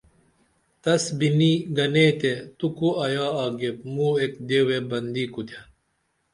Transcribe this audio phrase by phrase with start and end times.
[0.83, 5.59] تس بینی گنے تے تو کو ایا آگیپ مو ایک دیوے بندی کوتھے